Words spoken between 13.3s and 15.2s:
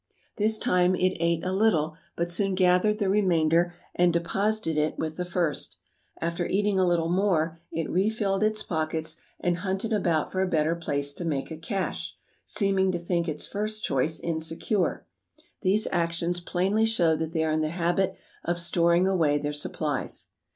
first choice insecure.